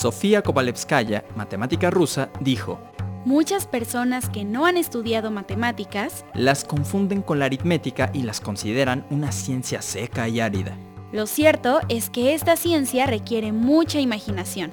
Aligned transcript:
Sofía 0.00 0.40
Kovalevskaya, 0.40 1.26
matemática 1.36 1.90
rusa, 1.90 2.30
dijo, 2.40 2.80
Muchas 3.26 3.66
personas 3.66 4.30
que 4.30 4.46
no 4.46 4.64
han 4.64 4.78
estudiado 4.78 5.30
matemáticas 5.30 6.24
las 6.32 6.64
confunden 6.64 7.20
con 7.20 7.38
la 7.38 7.44
aritmética 7.44 8.10
y 8.14 8.22
las 8.22 8.40
consideran 8.40 9.06
una 9.10 9.30
ciencia 9.30 9.82
seca 9.82 10.26
y 10.26 10.40
árida. 10.40 10.74
Lo 11.12 11.26
cierto 11.26 11.80
es 11.90 12.08
que 12.08 12.32
esta 12.32 12.56
ciencia 12.56 13.04
requiere 13.04 13.52
mucha 13.52 14.00
imaginación. 14.00 14.70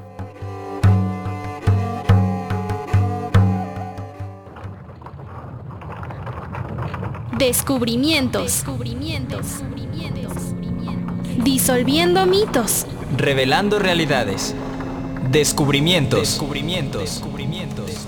Descubrimientos. 7.38 8.44
Descubrimientos. 8.44 9.62
Disolviendo 11.44 12.26
mitos. 12.26 12.88
Revelando 13.18 13.78
realidades. 13.78 14.56
Descubrimientos. 15.24 16.22
Descubrimientos. 16.22 17.02
Descubrimientos. 17.02 18.08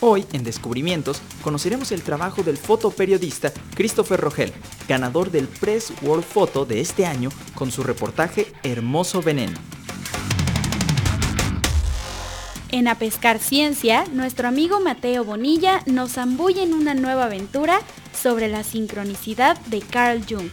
Hoy, 0.00 0.24
en 0.32 0.42
Descubrimientos, 0.44 1.20
conoceremos 1.42 1.92
el 1.92 2.02
trabajo 2.02 2.42
del 2.42 2.56
fotoperiodista 2.56 3.52
Christopher 3.74 4.20
Rogel, 4.20 4.52
ganador 4.88 5.30
del 5.30 5.46
Press 5.46 5.92
World 6.02 6.24
Photo 6.24 6.64
de 6.64 6.80
este 6.80 7.04
año 7.04 7.28
con 7.54 7.70
su 7.70 7.82
reportaje 7.82 8.46
Hermoso 8.62 9.20
Veneno. 9.20 9.58
En 12.72 12.86
A 12.86 12.94
Pescar 12.94 13.40
Ciencia, 13.40 14.04
nuestro 14.12 14.46
amigo 14.46 14.78
Mateo 14.78 15.24
Bonilla 15.24 15.82
nos 15.86 16.12
zambulle 16.12 16.62
en 16.62 16.72
una 16.72 16.94
nueva 16.94 17.24
aventura 17.24 17.80
sobre 18.12 18.46
la 18.46 18.62
sincronicidad 18.62 19.58
de 19.66 19.80
Carl 19.80 20.22
Jung. 20.28 20.50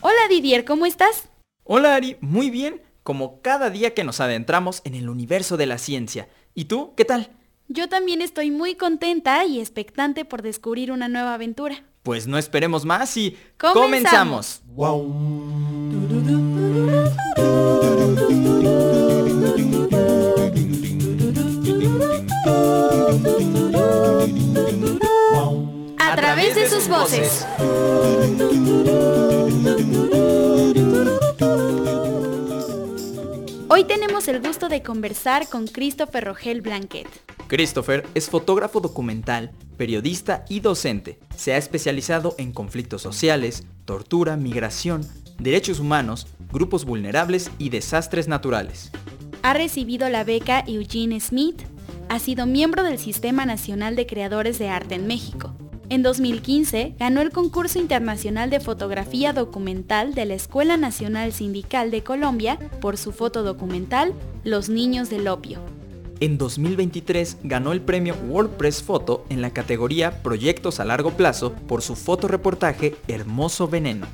Hola 0.00 0.28
Didier, 0.28 0.64
¿cómo 0.64 0.86
estás? 0.86 1.28
Hola 1.62 1.94
Ari, 1.94 2.16
muy 2.20 2.50
bien, 2.50 2.82
como 3.04 3.40
cada 3.42 3.70
día 3.70 3.94
que 3.94 4.02
nos 4.02 4.18
adentramos 4.18 4.82
en 4.84 4.96
el 4.96 5.08
universo 5.08 5.56
de 5.56 5.66
la 5.66 5.78
ciencia. 5.78 6.28
¿Y 6.52 6.64
tú, 6.64 6.94
qué 6.96 7.04
tal? 7.04 7.30
Yo 7.68 7.88
también 7.88 8.22
estoy 8.22 8.50
muy 8.50 8.74
contenta 8.74 9.44
y 9.44 9.60
expectante 9.60 10.24
por 10.24 10.42
descubrir 10.42 10.90
una 10.90 11.06
nueva 11.06 11.34
aventura. 11.34 11.84
Pues 12.02 12.26
no 12.26 12.36
esperemos 12.36 12.84
más 12.84 13.16
y 13.16 13.38
comenzamos. 13.56 14.60
A 25.98 26.16
través 26.16 26.56
de 26.56 26.68
sus 26.68 26.88
voces. 26.88 27.46
Hoy 33.68 33.84
tenemos 33.84 34.26
el 34.26 34.40
gusto 34.40 34.68
de 34.68 34.82
conversar 34.82 35.48
con 35.48 35.68
Christopher 35.68 36.24
Rogel 36.24 36.62
Blanquet. 36.62 37.06
Christopher 37.52 38.06
es 38.14 38.30
fotógrafo 38.30 38.80
documental, 38.80 39.50
periodista 39.76 40.46
y 40.48 40.60
docente. 40.60 41.18
Se 41.36 41.52
ha 41.52 41.58
especializado 41.58 42.34
en 42.38 42.50
conflictos 42.50 43.02
sociales, 43.02 43.64
tortura, 43.84 44.38
migración, 44.38 45.06
derechos 45.38 45.78
humanos, 45.78 46.28
grupos 46.50 46.86
vulnerables 46.86 47.50
y 47.58 47.68
desastres 47.68 48.26
naturales. 48.26 48.90
Ha 49.42 49.52
recibido 49.52 50.08
la 50.08 50.24
beca 50.24 50.64
Eugene 50.66 51.20
Smith. 51.20 51.60
Ha 52.08 52.20
sido 52.20 52.46
miembro 52.46 52.84
del 52.84 52.98
Sistema 52.98 53.44
Nacional 53.44 53.96
de 53.96 54.06
Creadores 54.06 54.58
de 54.58 54.70
Arte 54.70 54.94
en 54.94 55.06
México. 55.06 55.54
En 55.90 56.02
2015 56.02 56.94
ganó 56.98 57.20
el 57.20 57.32
concurso 57.32 57.78
internacional 57.78 58.48
de 58.48 58.60
fotografía 58.60 59.34
documental 59.34 60.14
de 60.14 60.24
la 60.24 60.32
Escuela 60.32 60.78
Nacional 60.78 61.34
Sindical 61.34 61.90
de 61.90 62.02
Colombia 62.02 62.58
por 62.80 62.96
su 62.96 63.12
foto 63.12 63.42
documental 63.42 64.14
Los 64.42 64.70
Niños 64.70 65.10
del 65.10 65.28
Opio. 65.28 65.60
En 66.22 66.38
2023 66.38 67.38
ganó 67.42 67.72
el 67.72 67.80
premio 67.80 68.14
WordPress 68.14 68.84
Photo 68.84 69.26
en 69.28 69.42
la 69.42 69.52
categoría 69.52 70.22
Proyectos 70.22 70.78
a 70.78 70.84
largo 70.84 71.16
plazo 71.16 71.52
por 71.52 71.82
su 71.82 71.96
fotoreportaje 71.96 72.94
Hermoso 73.08 73.66
Veneno. 73.66 74.06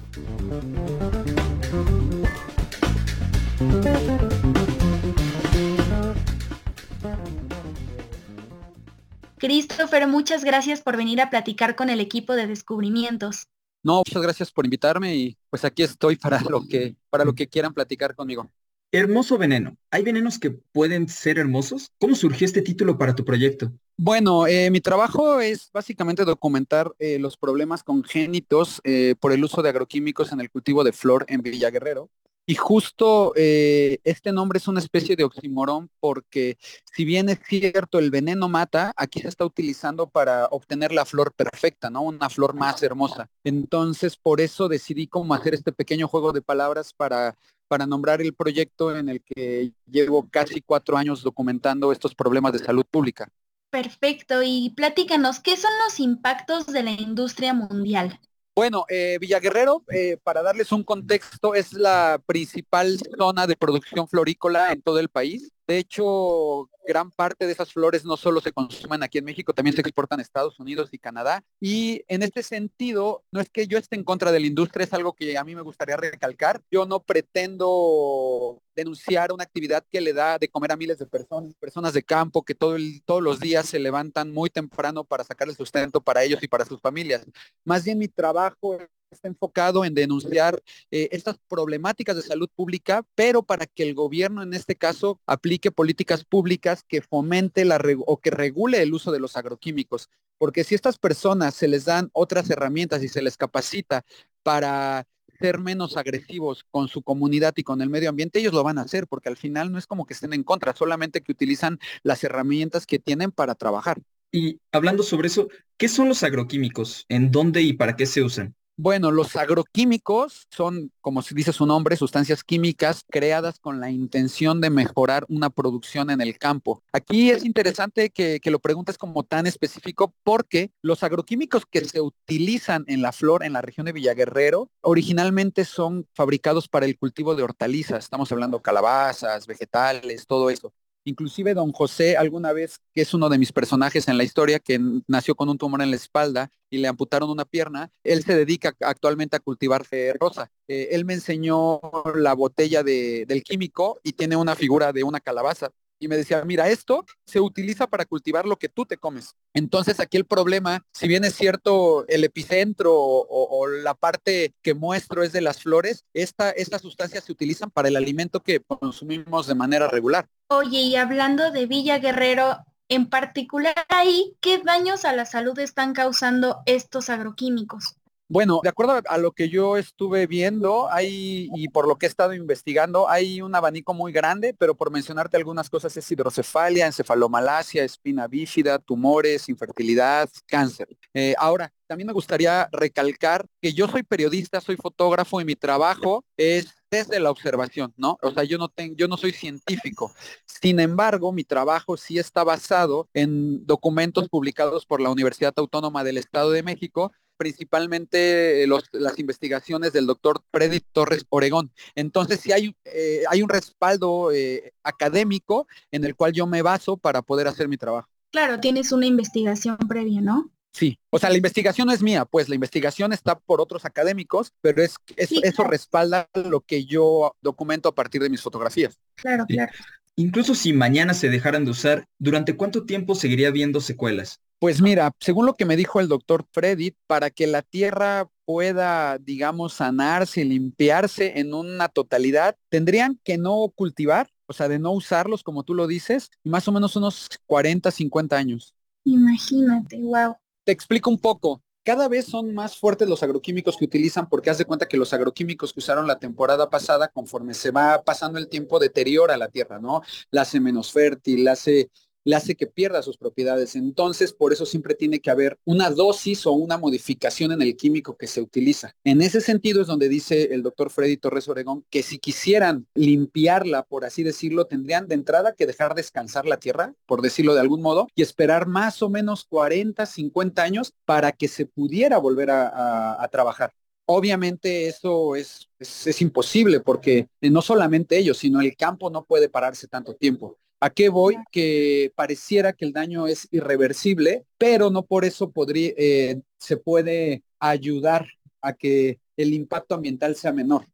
Christopher, 9.36 10.06
muchas 10.06 10.44
gracias 10.44 10.80
por 10.80 10.96
venir 10.96 11.20
a 11.20 11.28
platicar 11.28 11.76
con 11.76 11.90
el 11.90 12.00
equipo 12.00 12.32
de 12.36 12.46
descubrimientos. 12.46 13.48
No, 13.82 13.98
muchas 13.98 14.22
gracias 14.22 14.50
por 14.50 14.64
invitarme 14.64 15.14
y 15.14 15.36
pues 15.50 15.62
aquí 15.66 15.82
estoy 15.82 16.16
para 16.16 16.40
lo 16.40 16.66
que, 16.66 16.96
para 17.10 17.26
lo 17.26 17.34
que 17.34 17.48
quieran 17.48 17.74
platicar 17.74 18.14
conmigo. 18.14 18.50
Hermoso 18.90 19.36
veneno. 19.36 19.76
¿Hay 19.90 20.02
venenos 20.02 20.38
que 20.38 20.50
pueden 20.50 21.08
ser 21.08 21.38
hermosos? 21.38 21.92
¿Cómo 21.98 22.14
surgió 22.14 22.46
este 22.46 22.62
título 22.62 22.96
para 22.96 23.14
tu 23.14 23.22
proyecto? 23.22 23.70
Bueno, 23.98 24.46
eh, 24.46 24.70
mi 24.70 24.80
trabajo 24.80 25.40
es 25.40 25.70
básicamente 25.72 26.24
documentar 26.24 26.94
eh, 26.98 27.18
los 27.18 27.36
problemas 27.36 27.82
congénitos 27.82 28.80
eh, 28.84 29.14
por 29.20 29.32
el 29.32 29.44
uso 29.44 29.60
de 29.60 29.68
agroquímicos 29.68 30.32
en 30.32 30.40
el 30.40 30.50
cultivo 30.50 30.84
de 30.84 30.92
flor 30.92 31.26
en 31.28 31.42
Villa 31.42 31.68
Guerrero. 31.68 32.08
Y 32.46 32.54
justo 32.54 33.34
este 33.36 34.32
nombre 34.32 34.56
es 34.56 34.68
una 34.68 34.80
especie 34.80 35.16
de 35.16 35.24
oximorón 35.24 35.90
porque 36.00 36.56
si 36.90 37.04
bien 37.04 37.28
es 37.28 37.40
cierto 37.46 37.98
el 37.98 38.10
veneno 38.10 38.48
mata, 38.48 38.94
aquí 38.96 39.20
se 39.20 39.28
está 39.28 39.44
utilizando 39.44 40.08
para 40.08 40.46
obtener 40.46 40.92
la 40.92 41.04
flor 41.04 41.34
perfecta, 41.34 41.90
¿no? 41.90 42.00
Una 42.00 42.30
flor 42.30 42.54
más 42.54 42.82
hermosa. 42.82 43.28
Entonces 43.44 44.16
por 44.16 44.40
eso 44.40 44.66
decidí 44.66 45.08
cómo 45.08 45.34
hacer 45.34 45.52
este 45.52 45.72
pequeño 45.72 46.08
juego 46.08 46.32
de 46.32 46.40
palabras 46.40 46.94
para, 46.94 47.36
para 47.68 47.86
nombrar 47.86 48.20
el 48.20 48.34
proyecto 48.34 48.96
en 48.96 49.08
el 49.08 49.22
que 49.22 49.72
llevo 49.86 50.28
casi 50.28 50.60
cuatro 50.62 50.96
años 50.96 51.22
documentando 51.22 51.92
estos 51.92 52.14
problemas 52.14 52.52
de 52.52 52.58
salud 52.58 52.84
pública. 52.90 53.30
Perfecto, 53.70 54.42
y 54.42 54.70
platícanos, 54.74 55.40
¿qué 55.40 55.56
son 55.56 55.70
los 55.84 56.00
impactos 56.00 56.66
de 56.66 56.82
la 56.82 56.90
industria 56.92 57.52
mundial? 57.52 58.18
Bueno, 58.56 58.86
eh, 58.88 59.18
Villaguerrero, 59.20 59.84
eh, 59.92 60.16
para 60.22 60.42
darles 60.42 60.72
un 60.72 60.82
contexto, 60.82 61.54
es 61.54 61.74
la 61.74 62.20
principal 62.26 62.98
zona 63.16 63.46
de 63.46 63.56
producción 63.56 64.08
florícola 64.08 64.72
en 64.72 64.82
todo 64.82 64.98
el 64.98 65.08
país. 65.08 65.52
De 65.68 65.76
hecho, 65.76 66.70
gran 66.86 67.10
parte 67.10 67.44
de 67.44 67.52
esas 67.52 67.74
flores 67.74 68.02
no 68.06 68.16
solo 68.16 68.40
se 68.40 68.52
consumen 68.52 69.02
aquí 69.02 69.18
en 69.18 69.26
México, 69.26 69.52
también 69.52 69.76
se 69.76 69.82
exportan 69.82 70.18
a 70.18 70.22
Estados 70.22 70.58
Unidos 70.58 70.88
y 70.92 70.98
Canadá. 70.98 71.44
Y 71.60 72.02
en 72.08 72.22
este 72.22 72.42
sentido, 72.42 73.22
no 73.30 73.42
es 73.42 73.50
que 73.50 73.66
yo 73.66 73.76
esté 73.76 73.94
en 73.94 74.02
contra 74.02 74.32
de 74.32 74.40
la 74.40 74.46
industria, 74.46 74.84
es 74.84 74.94
algo 74.94 75.12
que 75.12 75.36
a 75.36 75.44
mí 75.44 75.54
me 75.54 75.60
gustaría 75.60 75.98
recalcar. 75.98 76.62
Yo 76.70 76.86
no 76.86 77.00
pretendo 77.00 78.47
denunciar 78.78 79.32
una 79.32 79.42
actividad 79.42 79.84
que 79.90 80.00
le 80.00 80.12
da 80.12 80.38
de 80.38 80.48
comer 80.48 80.70
a 80.70 80.76
miles 80.76 80.98
de 80.98 81.06
personas, 81.06 81.52
personas 81.54 81.92
de 81.92 82.02
campo 82.02 82.44
que 82.44 82.54
todo 82.54 82.76
todos 83.04 83.22
los 83.22 83.40
días 83.40 83.68
se 83.68 83.80
levantan 83.80 84.32
muy 84.32 84.50
temprano 84.50 85.02
para 85.02 85.24
sacar 85.24 85.48
el 85.48 85.56
sustento 85.56 86.00
para 86.00 86.22
ellos 86.22 86.40
y 86.42 86.48
para 86.48 86.64
sus 86.64 86.80
familias. 86.80 87.26
Más 87.64 87.84
bien 87.84 87.98
mi 87.98 88.06
trabajo 88.06 88.78
está 89.10 89.26
enfocado 89.26 89.84
en 89.84 89.94
denunciar 89.94 90.62
eh, 90.92 91.08
estas 91.10 91.38
problemáticas 91.48 92.14
de 92.14 92.22
salud 92.22 92.48
pública, 92.54 93.04
pero 93.16 93.42
para 93.42 93.66
que 93.66 93.82
el 93.82 93.94
gobierno 93.94 94.42
en 94.44 94.54
este 94.54 94.76
caso 94.76 95.20
aplique 95.26 95.72
políticas 95.72 96.24
públicas 96.24 96.84
que 96.86 97.02
fomente 97.02 97.64
la 97.64 97.80
o 98.06 98.20
que 98.20 98.30
regule 98.30 98.80
el 98.80 98.94
uso 98.94 99.10
de 99.10 99.18
los 99.18 99.36
agroquímicos. 99.36 100.08
Porque 100.38 100.62
si 100.62 100.76
estas 100.76 100.98
personas 100.98 101.54
se 101.54 101.66
les 101.66 101.84
dan 101.84 102.10
otras 102.12 102.48
herramientas 102.48 103.02
y 103.02 103.08
se 103.08 103.22
les 103.22 103.36
capacita 103.36 104.04
para 104.44 105.04
ser 105.38 105.58
menos 105.58 105.96
agresivos 105.96 106.64
con 106.70 106.88
su 106.88 107.02
comunidad 107.02 107.54
y 107.56 107.62
con 107.62 107.80
el 107.80 107.90
medio 107.90 108.10
ambiente, 108.10 108.40
ellos 108.40 108.52
lo 108.52 108.64
van 108.64 108.78
a 108.78 108.82
hacer, 108.82 109.06
porque 109.06 109.28
al 109.28 109.36
final 109.36 109.70
no 109.72 109.78
es 109.78 109.86
como 109.86 110.06
que 110.06 110.14
estén 110.14 110.32
en 110.32 110.42
contra, 110.42 110.74
solamente 110.74 111.22
que 111.22 111.32
utilizan 111.32 111.78
las 112.02 112.24
herramientas 112.24 112.86
que 112.86 112.98
tienen 112.98 113.30
para 113.30 113.54
trabajar. 113.54 113.98
Y 114.30 114.60
hablando 114.72 115.02
sobre 115.02 115.28
eso, 115.28 115.48
¿qué 115.76 115.88
son 115.88 116.08
los 116.08 116.22
agroquímicos? 116.22 117.06
¿En 117.08 117.30
dónde 117.30 117.62
y 117.62 117.72
para 117.72 117.96
qué 117.96 118.06
se 118.06 118.22
usan? 118.22 118.54
Bueno, 118.80 119.10
los 119.10 119.34
agroquímicos 119.34 120.46
son, 120.52 120.92
como 121.00 121.22
dice 121.32 121.52
su 121.52 121.66
nombre, 121.66 121.96
sustancias 121.96 122.44
químicas 122.44 123.04
creadas 123.10 123.58
con 123.58 123.80
la 123.80 123.90
intención 123.90 124.60
de 124.60 124.70
mejorar 124.70 125.26
una 125.28 125.50
producción 125.50 126.10
en 126.10 126.20
el 126.20 126.38
campo. 126.38 126.84
Aquí 126.92 127.32
es 127.32 127.44
interesante 127.44 128.10
que, 128.10 128.40
lo 128.44 128.60
preguntes 128.60 128.96
como 128.96 129.24
tan 129.24 129.48
específico 129.48 130.14
porque 130.22 130.70
los 130.80 131.02
agroquímicos 131.02 131.66
que 131.66 131.84
se 131.86 132.00
utilizan 132.00 132.84
en 132.86 133.02
la 133.02 133.10
flor 133.10 133.44
en 133.44 133.54
la 133.54 133.62
región 133.62 133.84
de 133.84 133.92
Villaguerrero 133.92 134.70
originalmente 134.80 135.64
son 135.64 136.06
fabricados 136.14 136.68
para 136.68 136.86
el 136.86 136.96
cultivo 136.96 137.34
de 137.34 137.42
hortalizas. 137.42 138.04
Estamos 138.04 138.30
hablando 138.30 138.62
calabazas, 138.62 139.48
vegetales, 139.48 140.24
todo 140.24 140.50
eso. 140.50 140.72
Inclusive 141.04 141.54
don 141.54 141.72
José 141.72 142.16
alguna 142.16 142.52
vez, 142.52 142.80
que 142.94 143.00
es 143.02 143.14
uno 143.14 143.28
de 143.28 143.38
mis 143.38 143.52
personajes 143.52 144.08
en 144.08 144.18
la 144.18 144.24
historia, 144.24 144.58
que 144.58 144.78
nació 145.06 145.34
con 145.34 145.48
un 145.48 145.56
tumor 145.56 145.80
en 145.82 145.90
la 145.90 145.96
espalda 145.96 146.50
y 146.68 146.78
le 146.78 146.88
amputaron 146.88 147.30
una 147.30 147.44
pierna, 147.44 147.90
él 148.04 148.22
se 148.22 148.36
dedica 148.36 148.74
actualmente 148.80 149.36
a 149.36 149.40
cultivar 149.40 149.86
rosa. 150.20 150.50
Eh, 150.66 150.88
él 150.92 151.04
me 151.04 151.14
enseñó 151.14 151.80
la 152.14 152.34
botella 152.34 152.82
de, 152.82 153.24
del 153.26 153.42
químico 153.42 154.00
y 154.02 154.12
tiene 154.12 154.36
una 154.36 154.54
figura 154.54 154.92
de 154.92 155.04
una 155.04 155.20
calabaza. 155.20 155.70
Y 155.98 156.08
me 156.08 156.16
decía, 156.16 156.44
mira, 156.44 156.68
esto 156.68 157.04
se 157.24 157.40
utiliza 157.40 157.86
para 157.86 158.04
cultivar 158.04 158.46
lo 158.46 158.56
que 158.56 158.68
tú 158.68 158.86
te 158.86 158.96
comes. 158.96 159.34
Entonces 159.54 160.00
aquí 160.00 160.16
el 160.16 160.24
problema, 160.24 160.84
si 160.92 161.08
bien 161.08 161.24
es 161.24 161.34
cierto 161.34 162.06
el 162.08 162.24
epicentro 162.24 162.94
o, 162.94 163.66
la 163.66 163.94
parte 163.94 164.54
que 164.62 164.74
muestro 164.74 165.22
es 165.22 165.32
de 165.32 165.40
las 165.40 165.62
flores, 165.62 166.04
esta, 166.14 166.50
estas 166.50 166.82
sustancias 166.82 167.24
se 167.24 167.32
utilizan 167.32 167.70
para 167.70 167.88
el 167.88 167.96
alimento 167.96 168.40
que 168.40 168.60
consumimos 168.60 169.46
de 169.46 169.54
manera 169.54 169.88
regular. 169.88 170.28
Oye, 170.48 170.80
y 170.80 170.96
hablando 170.96 171.50
de 171.50 171.66
Villa 171.66 171.98
Guerrero, 171.98 172.64
en 172.88 173.08
particular 173.08 173.74
ahí, 173.88 174.36
¿qué 174.40 174.58
daños 174.58 175.04
a 175.04 175.12
la 175.12 175.26
salud 175.26 175.58
están 175.58 175.92
causando 175.92 176.62
estos 176.64 177.10
agroquímicos? 177.10 177.97
Bueno, 178.30 178.60
de 178.62 178.68
acuerdo 178.68 179.00
a 179.08 179.16
lo 179.16 179.32
que 179.32 179.48
yo 179.48 179.78
estuve 179.78 180.26
viendo, 180.26 180.92
hay, 180.92 181.48
y 181.54 181.68
por 181.68 181.88
lo 181.88 181.96
que 181.96 182.04
he 182.04 182.08
estado 182.10 182.34
investigando, 182.34 183.08
hay 183.08 183.40
un 183.40 183.54
abanico 183.54 183.94
muy 183.94 184.12
grande, 184.12 184.52
pero 184.52 184.76
por 184.76 184.90
mencionarte 184.90 185.38
algunas 185.38 185.70
cosas 185.70 185.96
es 185.96 186.10
hidrocefalia, 186.12 186.84
encefalomalacia, 186.84 187.84
espina 187.84 188.28
bífida, 188.28 188.78
tumores, 188.80 189.48
infertilidad, 189.48 190.28
cáncer. 190.46 190.88
Eh, 191.14 191.34
ahora, 191.38 191.72
también 191.86 192.06
me 192.06 192.12
gustaría 192.12 192.68
recalcar 192.70 193.46
que 193.62 193.72
yo 193.72 193.88
soy 193.88 194.02
periodista, 194.02 194.60
soy 194.60 194.76
fotógrafo 194.76 195.40
y 195.40 195.46
mi 195.46 195.56
trabajo 195.56 196.22
es 196.36 196.74
desde 196.90 197.20
la 197.20 197.30
observación, 197.30 197.94
¿no? 197.96 198.18
O 198.20 198.30
sea, 198.30 198.44
yo 198.44 198.58
no 198.58 198.68
tengo, 198.68 198.94
yo 198.94 199.08
no 199.08 199.16
soy 199.16 199.32
científico. 199.32 200.12
Sin 200.44 200.80
embargo, 200.80 201.32
mi 201.32 201.44
trabajo 201.44 201.96
sí 201.96 202.18
está 202.18 202.44
basado 202.44 203.08
en 203.14 203.66
documentos 203.66 204.28
publicados 204.28 204.84
por 204.84 205.00
la 205.00 205.08
Universidad 205.08 205.54
Autónoma 205.56 206.04
del 206.04 206.18
Estado 206.18 206.50
de 206.50 206.62
México 206.62 207.10
principalmente 207.38 208.66
las 208.92 209.18
investigaciones 209.18 209.94
del 209.94 210.06
doctor 210.06 210.42
Freddy 210.52 210.80
Torres 210.80 211.24
Oregón. 211.30 211.72
Entonces, 211.94 212.40
sí 212.40 212.52
hay, 212.52 212.76
eh, 212.84 213.22
hay 213.30 213.42
un 213.42 213.48
respaldo 213.48 214.30
eh, 214.32 214.74
académico 214.82 215.66
en 215.90 216.04
el 216.04 216.14
cual 216.14 216.32
yo 216.32 216.46
me 216.46 216.60
baso 216.60 216.98
para 216.98 217.22
poder 217.22 217.48
hacer 217.48 217.68
mi 217.68 217.78
trabajo. 217.78 218.08
Claro, 218.30 218.60
tienes 218.60 218.92
una 218.92 219.06
investigación 219.06 219.78
previa, 219.88 220.20
¿no? 220.20 220.50
Sí, 220.72 220.98
o 221.10 221.18
sea, 221.18 221.30
la 221.30 221.36
investigación 221.36 221.86
no 221.86 221.94
es 221.94 222.02
mía, 222.02 222.24
pues 222.24 222.48
la 222.48 222.54
investigación 222.54 223.12
está 223.12 223.38
por 223.38 223.60
otros 223.60 223.84
académicos, 223.84 224.52
pero 224.60 224.82
es, 224.82 224.96
eso 225.16 225.64
respalda 225.64 226.28
lo 226.34 226.60
que 226.60 226.84
yo 226.84 227.34
documento 227.40 227.88
a 227.88 227.94
partir 227.94 228.22
de 228.22 228.28
mis 228.28 228.42
fotografías. 228.42 229.00
Claro, 229.16 229.46
claro. 229.46 229.72
Incluso 230.14 230.54
si 230.54 230.72
mañana 230.72 231.14
se 231.14 231.30
dejaran 231.30 231.64
de 231.64 231.70
usar, 231.70 232.06
¿durante 232.18 232.56
cuánto 232.56 232.84
tiempo 232.84 233.14
seguiría 233.14 233.50
viendo 233.50 233.80
secuelas? 233.80 234.40
Pues 234.58 234.82
mira, 234.82 235.12
según 235.20 235.46
lo 235.46 235.54
que 235.54 235.64
me 235.64 235.76
dijo 235.76 236.00
el 236.00 236.08
doctor 236.08 236.44
Freddy, 236.50 236.96
para 237.06 237.30
que 237.30 237.46
la 237.46 237.62
tierra 237.62 238.28
pueda, 238.44 239.18
digamos, 239.18 239.74
sanarse, 239.74 240.44
limpiarse 240.44 241.38
en 241.38 241.54
una 241.54 241.88
totalidad, 241.88 242.56
tendrían 242.68 243.20
que 243.22 243.38
no 243.38 243.72
cultivar, 243.72 244.28
o 244.46 244.52
sea, 244.52 244.68
de 244.68 244.80
no 244.80 244.90
usarlos, 244.90 245.44
como 245.44 245.62
tú 245.62 245.74
lo 245.74 245.86
dices, 245.86 246.30
más 246.42 246.66
o 246.66 246.72
menos 246.72 246.96
unos 246.96 247.28
40, 247.46 247.90
50 247.92 248.36
años. 248.36 248.74
Imagínate, 249.04 249.96
wow. 250.00 250.34
Te 250.64 250.72
explico 250.72 251.08
un 251.08 251.18
poco. 251.18 251.62
Cada 251.84 252.08
vez 252.08 252.26
son 252.26 252.52
más 252.52 252.76
fuertes 252.76 253.08
los 253.08 253.22
agroquímicos 253.22 253.76
que 253.76 253.84
utilizan 253.84 254.28
porque 254.28 254.50
haz 254.50 254.58
de 254.58 254.64
cuenta 254.64 254.88
que 254.88 254.96
los 254.96 255.12
agroquímicos 255.12 255.72
que 255.72 255.80
usaron 255.80 256.06
la 256.06 256.18
temporada 256.18 256.68
pasada, 256.68 257.08
conforme 257.08 257.54
se 257.54 257.70
va 257.70 258.02
pasando 258.02 258.38
el 258.38 258.48
tiempo, 258.48 258.78
deteriora 258.78 259.36
la 259.36 259.48
tierra, 259.48 259.78
¿no? 259.78 260.02
La 260.30 260.42
hace 260.42 260.58
menos 260.60 260.92
fértil, 260.92 261.44
la 261.44 261.52
hace 261.52 261.90
le 262.28 262.36
hace 262.36 262.56
que 262.56 262.66
pierda 262.66 263.02
sus 263.02 263.16
propiedades. 263.16 263.74
Entonces, 263.74 264.34
por 264.34 264.52
eso 264.52 264.66
siempre 264.66 264.94
tiene 264.94 265.18
que 265.20 265.30
haber 265.30 265.58
una 265.64 265.90
dosis 265.90 266.46
o 266.46 266.52
una 266.52 266.76
modificación 266.76 267.52
en 267.52 267.62
el 267.62 267.74
químico 267.74 268.18
que 268.18 268.26
se 268.26 268.42
utiliza. 268.42 268.94
En 269.02 269.22
ese 269.22 269.40
sentido 269.40 269.80
es 269.80 269.86
donde 269.86 270.10
dice 270.10 270.52
el 270.52 270.62
doctor 270.62 270.90
Freddy 270.90 271.16
Torres 271.16 271.48
Oregón 271.48 271.86
que 271.88 272.02
si 272.02 272.18
quisieran 272.18 272.86
limpiarla, 272.92 273.82
por 273.82 274.04
así 274.04 274.24
decirlo, 274.24 274.66
tendrían 274.66 275.08
de 275.08 275.14
entrada 275.14 275.54
que 275.54 275.64
dejar 275.64 275.94
descansar 275.94 276.44
la 276.44 276.58
tierra, 276.58 276.92
por 277.06 277.22
decirlo 277.22 277.54
de 277.54 277.60
algún 277.60 277.80
modo, 277.80 278.08
y 278.14 278.20
esperar 278.20 278.66
más 278.66 279.02
o 279.02 279.08
menos 279.08 279.46
40, 279.48 280.04
50 280.04 280.62
años 280.62 280.92
para 281.06 281.32
que 281.32 281.48
se 281.48 281.64
pudiera 281.64 282.18
volver 282.18 282.50
a, 282.50 283.26
trabajar. 283.32 283.72
Obviamente 284.04 284.86
eso 284.86 285.34
es, 285.34 285.70
es, 285.78 286.20
imposible 286.20 286.80
porque 286.80 287.28
no 287.40 287.62
solamente 287.62 288.18
ellos, 288.18 288.36
sino 288.36 288.60
el 288.60 288.76
campo 288.76 289.08
no 289.08 289.24
puede 289.24 289.48
pararse 289.48 289.88
tanto 289.88 290.14
tiempo. 290.14 290.58
¿A 290.80 290.90
qué 290.90 291.08
voy? 291.08 291.36
Que 291.50 292.12
pareciera 292.14 292.72
que 292.72 292.84
el 292.84 292.92
daño 292.92 293.26
es 293.26 293.48
irreversible, 293.50 294.44
pero 294.58 294.90
no 294.90 295.04
por 295.04 295.24
eso 295.24 295.50
podría, 295.50 295.92
eh, 295.96 296.40
se 296.58 296.76
puede 296.76 297.42
ayudar 297.58 298.28
a 298.60 298.72
que 298.72 299.18
el 299.36 299.54
impacto 299.54 299.94
ambiental 299.94 300.36
sea 300.36 300.52
menor. 300.52 300.86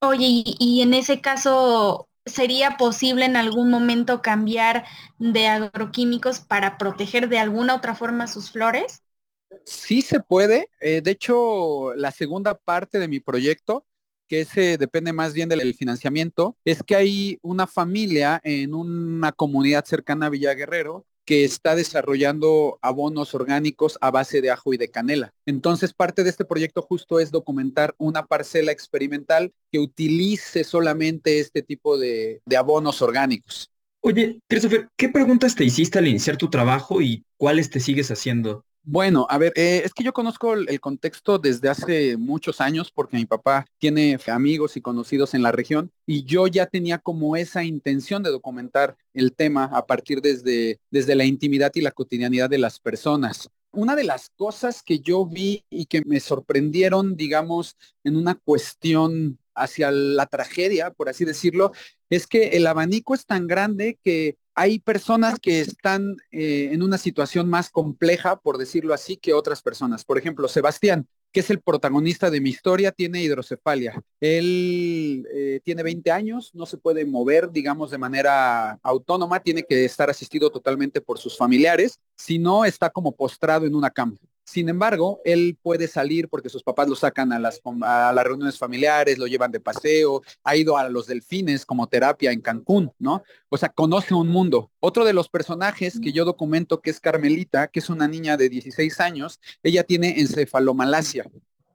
Oye, 0.00 0.26
y, 0.44 0.82
en 0.82 0.94
ese 0.94 1.20
caso, 1.20 2.08
¿sería 2.24 2.76
posible 2.76 3.24
en 3.24 3.36
algún 3.36 3.70
momento 3.70 4.22
cambiar 4.22 4.84
de 5.18 5.46
agroquímicos 5.46 6.40
para 6.40 6.78
proteger 6.78 7.28
de 7.28 7.38
alguna 7.38 7.74
otra 7.74 7.94
forma 7.94 8.26
sus 8.26 8.50
flores? 8.50 9.02
Sí 9.64 10.02
se 10.02 10.20
puede. 10.20 10.68
Eh, 10.80 11.00
de 11.00 11.10
hecho, 11.12 11.94
la 11.94 12.10
segunda 12.10 12.56
parte 12.56 12.98
de 12.98 13.08
mi 13.08 13.20
proyecto 13.20 13.84
que 14.28 14.42
ese 14.42 14.78
depende 14.78 15.12
más 15.12 15.32
bien 15.32 15.48
del 15.48 15.74
financiamiento, 15.74 16.56
es 16.64 16.82
que 16.82 16.94
hay 16.96 17.38
una 17.42 17.66
familia 17.66 18.40
en 18.44 18.74
una 18.74 19.32
comunidad 19.32 19.84
cercana 19.84 20.26
a 20.26 20.30
Villa 20.30 20.54
Guerrero 20.54 21.04
que 21.28 21.44
está 21.44 21.74
desarrollando 21.74 22.78
abonos 22.80 23.34
orgánicos 23.34 23.98
a 24.00 24.10
base 24.10 24.40
de 24.40 24.50
ajo 24.50 24.72
y 24.72 24.78
de 24.78 24.88
canela. 24.88 25.34
Entonces, 25.44 25.92
parte 25.92 26.24
de 26.24 26.30
este 26.30 26.46
proyecto 26.46 26.80
justo 26.80 27.20
es 27.20 27.30
documentar 27.30 27.94
una 27.98 28.24
parcela 28.24 28.72
experimental 28.72 29.52
que 29.70 29.78
utilice 29.78 30.64
solamente 30.64 31.38
este 31.38 31.60
tipo 31.60 31.98
de, 31.98 32.40
de 32.46 32.56
abonos 32.56 33.02
orgánicos. 33.02 33.70
Oye, 34.00 34.40
Christopher, 34.48 34.88
¿qué 34.96 35.10
preguntas 35.10 35.54
te 35.54 35.64
hiciste 35.64 35.98
al 35.98 36.08
iniciar 36.08 36.38
tu 36.38 36.48
trabajo 36.48 37.02
y 37.02 37.24
cuáles 37.36 37.68
te 37.68 37.80
sigues 37.80 38.10
haciendo? 38.10 38.64
Bueno, 38.90 39.26
a 39.28 39.36
ver, 39.36 39.52
eh, 39.54 39.82
es 39.84 39.92
que 39.92 40.02
yo 40.02 40.14
conozco 40.14 40.54
el, 40.54 40.80
contexto 40.80 41.38
desde 41.38 41.68
hace 41.68 42.16
muchos 42.16 42.58
años 42.62 42.90
porque 42.90 43.18
mi 43.18 43.26
papá 43.26 43.66
tiene 43.76 44.18
amigos 44.28 44.78
y 44.78 44.80
conocidos 44.80 45.34
en 45.34 45.42
la 45.42 45.52
región 45.52 45.92
y 46.06 46.24
yo 46.24 46.46
ya 46.46 46.64
tenía 46.64 46.96
como 46.96 47.36
esa 47.36 47.62
intención 47.64 48.22
de 48.22 48.30
documentar 48.30 48.96
el 49.12 49.34
tema 49.34 49.64
a 49.64 49.84
partir 49.84 50.22
desde, 50.22 50.80
desde 50.90 51.16
la 51.16 51.26
intimidad 51.26 51.70
y 51.74 51.82
la 51.82 51.90
cotidianidad 51.90 52.48
de 52.48 52.56
las 52.56 52.80
personas. 52.80 53.50
Una 53.72 53.94
de 53.94 54.04
las 54.04 54.30
cosas 54.30 54.82
que 54.82 55.00
yo 55.00 55.26
vi 55.26 55.66
y 55.68 55.84
que 55.84 56.00
me 56.06 56.18
sorprendieron, 56.18 57.14
digamos, 57.14 57.76
en 58.04 58.16
una 58.16 58.36
cuestión 58.36 59.38
hacia 59.54 59.90
la 59.90 60.24
tragedia, 60.24 60.92
por 60.92 61.10
así 61.10 61.26
decirlo, 61.26 61.72
es 62.08 62.26
que 62.26 62.56
el 62.56 62.66
abanico 62.66 63.14
es 63.14 63.26
tan 63.26 63.46
grande 63.46 63.98
que 64.02 64.38
hay 64.58 64.80
personas 64.80 65.38
que 65.38 65.60
están 65.60 66.16
eh, 66.32 66.70
en 66.72 66.82
una 66.82 66.98
situación 66.98 67.48
más 67.48 67.70
compleja, 67.70 68.40
por 68.40 68.58
decirlo 68.58 68.92
así, 68.92 69.16
que 69.16 69.32
otras 69.32 69.62
personas. 69.62 70.04
Por 70.04 70.18
ejemplo, 70.18 70.48
Sebastián, 70.48 71.06
que 71.30 71.40
es 71.40 71.50
el 71.50 71.60
protagonista 71.60 72.28
de 72.28 72.40
mi 72.40 72.50
historia, 72.50 72.90
tiene 72.90 73.22
hidrocefalia. 73.22 74.02
Él 74.18 75.24
eh, 75.32 75.60
tiene 75.62 75.84
20 75.84 76.10
años, 76.10 76.50
no 76.54 76.66
se 76.66 76.76
puede 76.76 77.06
mover, 77.06 77.52
digamos, 77.52 77.92
de 77.92 77.98
manera 77.98 78.80
autónoma, 78.82 79.38
tiene 79.38 79.62
que 79.62 79.84
estar 79.84 80.10
asistido 80.10 80.50
totalmente 80.50 81.00
por 81.00 81.20
sus 81.20 81.36
familiares, 81.36 82.00
si 82.16 82.40
no 82.40 82.64
está 82.64 82.90
como 82.90 83.14
postrado 83.14 83.64
en 83.64 83.76
una 83.76 83.90
cama. 83.90 84.16
Sin 84.48 84.70
embargo, 84.70 85.20
él 85.26 85.58
puede 85.62 85.88
salir 85.88 86.30
porque 86.30 86.48
sus 86.48 86.62
papás 86.62 86.88
lo 86.88 86.96
sacan 86.96 87.34
a 87.34 87.38
las, 87.38 87.60
a 87.82 88.12
las 88.14 88.24
reuniones 88.24 88.56
familiares, 88.56 89.18
lo 89.18 89.26
llevan 89.26 89.52
de 89.52 89.60
paseo, 89.60 90.22
ha 90.42 90.56
ido 90.56 90.78
a 90.78 90.88
los 90.88 91.06
delfines 91.06 91.66
como 91.66 91.86
terapia 91.86 92.32
en 92.32 92.40
Cancún, 92.40 92.90
¿no? 92.98 93.22
O 93.50 93.58
sea, 93.58 93.68
conoce 93.68 94.14
un 94.14 94.28
mundo. 94.28 94.70
Otro 94.80 95.04
de 95.04 95.12
los 95.12 95.28
personajes 95.28 96.00
que 96.00 96.12
yo 96.12 96.24
documento, 96.24 96.80
que 96.80 96.88
es 96.88 96.98
Carmelita, 96.98 97.68
que 97.68 97.80
es 97.80 97.90
una 97.90 98.08
niña 98.08 98.38
de 98.38 98.48
16 98.48 99.00
años, 99.00 99.38
ella 99.62 99.84
tiene 99.84 100.18
encefalomalacia. 100.18 101.30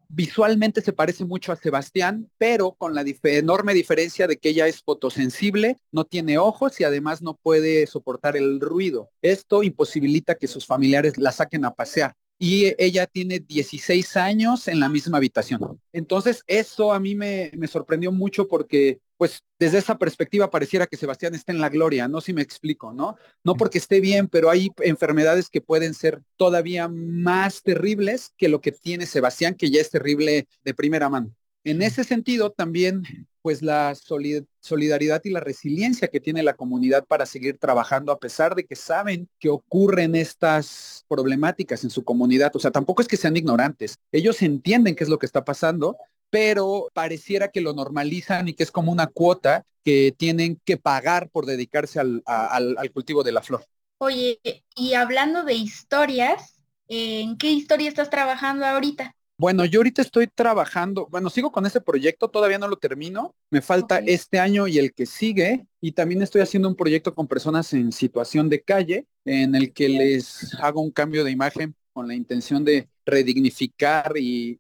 Visualmente 0.09 0.81
se 0.81 0.93
parece 0.93 1.25
mucho 1.25 1.51
a 1.51 1.55
Sebastián, 1.55 2.31
pero 2.39 2.71
con 2.71 2.95
la 2.95 3.05
enorme 3.05 3.75
diferencia 3.75 4.25
de 4.25 4.37
que 4.37 4.49
ella 4.49 4.65
es 4.65 4.81
fotosensible, 4.81 5.77
no 5.91 6.05
tiene 6.05 6.39
ojos 6.39 6.79
y 6.79 6.85
además 6.85 7.21
no 7.21 7.35
puede 7.35 7.85
soportar 7.85 8.35
el 8.35 8.59
ruido. 8.59 9.11
Esto 9.21 9.61
imposibilita 9.61 10.33
que 10.33 10.47
sus 10.47 10.65
familiares 10.65 11.19
la 11.19 11.31
saquen 11.31 11.65
a 11.65 11.75
pasear 11.75 12.15
y 12.39 12.73
ella 12.77 13.07
tiene 13.07 13.39
16 13.39 14.17
años 14.17 14.67
en 14.67 14.79
la 14.79 14.89
misma 14.89 15.17
habitación. 15.17 15.79
Entonces, 15.91 16.43
eso 16.47 16.91
a 16.91 16.99
mí 16.99 17.15
me, 17.15 17.51
sorprendió 17.67 18.11
mucho 18.11 18.47
porque, 18.47 18.99
pues, 19.17 19.43
desde 19.59 19.77
esa 19.77 19.97
perspectiva 19.97 20.49
pareciera 20.49 20.87
que 20.87 20.97
Sebastián 20.97 21.35
está 21.35 21.51
en 21.51 21.61
la 21.61 21.69
gloria, 21.69 22.07
no 22.07 22.21
si 22.21 22.33
me 22.33 22.41
explico, 22.41 22.93
¿no? 22.93 23.15
No 23.43 23.55
porque 23.55 23.77
esté 23.77 24.01
bien, 24.01 24.27
pero 24.27 24.49
hay 24.49 24.69
enfermedades 24.79 25.49
que 25.49 25.61
pueden 25.61 25.93
ser 25.93 26.21
todavía 26.35 26.87
más 26.89 27.61
terribles 27.63 28.33
que 28.37 28.49
lo 28.49 28.61
que 28.61 28.71
tiene 28.71 29.05
Sebastián, 29.05 29.55
que 29.55 29.69
ya 29.69 29.79
es 29.79 29.89
terrible 29.89 30.47
de 30.63 30.73
primera 30.73 31.09
mano. 31.09 31.33
En 31.63 31.81
ese 31.81 32.03
sentido, 32.03 32.51
también 32.51 33.03
pues 33.43 33.61
la 33.61 33.93
solidaridad 33.93 35.21
y 35.25 35.29
la 35.29 35.41
resiliencia 35.41 36.07
que 36.07 36.21
tiene 36.21 36.41
la 36.43 36.53
comunidad 36.53 37.05
para 37.05 37.25
seguir 37.25 37.57
trabajando 37.57 38.13
a 38.13 38.17
pesar 38.17 38.55
de 38.55 38.65
que 38.65 38.77
saben 38.77 39.27
que 39.37 39.49
ocurren 39.49 40.15
estas 40.15 41.03
problemáticas 41.09 41.83
en 41.83 41.89
su 41.89 42.05
comunidad. 42.05 42.55
O 42.55 42.59
sea, 42.59 42.71
tampoco 42.71 43.01
es 43.01 43.07
que 43.09 43.17
sean 43.17 43.35
ignorantes. 43.35 43.97
Ellos 44.13 44.41
entienden 44.41 44.95
qué 44.95 45.03
es 45.03 45.09
lo 45.09 45.19
que 45.19 45.25
está 45.25 45.43
pasando, 45.43 45.97
pero 46.29 46.89
pareciera 46.93 47.49
que 47.49 47.59
lo 47.59 47.73
normalizan 47.73 48.47
y 48.47 48.53
que 48.53 48.63
es 48.63 48.71
como 48.71 48.93
una 48.93 49.07
cuota 49.07 49.65
que 49.83 50.15
tienen 50.17 50.61
que 50.63 50.77
pagar 50.77 51.29
por 51.29 51.45
dedicarse 51.45 51.99
al, 51.99 52.23
al 52.25 52.91
cultivo 52.93 53.23
de 53.23 53.33
la 53.33 53.41
flor. 53.41 53.65
Oye, 53.97 54.39
y 54.73 54.93
hablando 54.93 55.43
de 55.43 55.55
historias, 55.55 56.55
¿en 56.87 57.37
qué 57.37 57.51
historia 57.51 57.89
estás 57.89 58.09
trabajando 58.09 58.65
ahorita? 58.65 59.13
Bueno, 59.43 59.65
yo 59.65 59.81
ahorita 59.81 60.01
estoy 60.01 60.27
trabajando, 60.27 61.05
bueno, 61.11 61.29
sigo 61.29 61.51
con 61.51 61.65
ese 61.65 61.81
proyecto, 61.81 62.29
todavía 62.29 62.57
no 62.57 62.69
lo 62.69 62.77
termino, 62.77 63.35
me 63.49 63.61
falta 63.61 63.97
este 63.97 64.39
año 64.39 64.67
y 64.67 64.77
el 64.77 64.93
que 64.93 65.05
sigue, 65.05 65.67
y 65.81 65.91
también 65.91 66.21
estoy 66.21 66.39
haciendo 66.39 66.69
un 66.69 66.77
proyecto 66.77 67.13
con 67.13 67.27
personas 67.27 67.73
en 67.73 67.91
situación 67.91 68.47
de 68.47 68.61
calle, 68.61 69.05
en 69.25 69.53
el 69.53 69.73
que 69.73 69.89
les 69.89 70.53
hago 70.61 70.79
un 70.79 70.91
cambio 70.91 71.25
de 71.25 71.31
imagen 71.31 71.75
con 71.91 72.07
la 72.07 72.15
intención 72.15 72.63
de 72.63 72.87
redignificar 73.05 74.13
y, 74.17 74.59